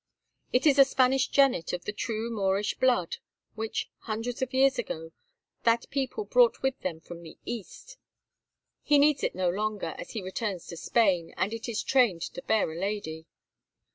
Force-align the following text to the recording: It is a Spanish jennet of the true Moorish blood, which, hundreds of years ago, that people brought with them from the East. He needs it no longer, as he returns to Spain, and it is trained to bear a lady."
It 0.51 0.65
is 0.65 0.79
a 0.79 0.83
Spanish 0.83 1.27
jennet 1.27 1.73
of 1.73 1.85
the 1.85 1.93
true 1.93 2.31
Moorish 2.31 2.73
blood, 2.79 3.17
which, 3.53 3.91
hundreds 3.99 4.41
of 4.41 4.51
years 4.51 4.79
ago, 4.79 5.11
that 5.61 5.87
people 5.91 6.25
brought 6.25 6.63
with 6.63 6.79
them 6.79 6.99
from 6.99 7.21
the 7.21 7.37
East. 7.45 7.97
He 8.81 8.97
needs 8.97 9.21
it 9.21 9.35
no 9.35 9.51
longer, 9.51 9.93
as 9.99 10.13
he 10.13 10.23
returns 10.23 10.65
to 10.69 10.75
Spain, 10.77 11.35
and 11.37 11.53
it 11.53 11.69
is 11.69 11.83
trained 11.83 12.23
to 12.23 12.41
bear 12.41 12.71
a 12.73 12.79
lady." 12.79 13.27